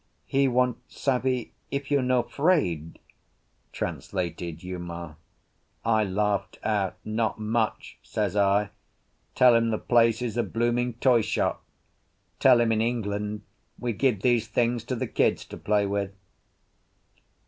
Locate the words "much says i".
7.39-8.71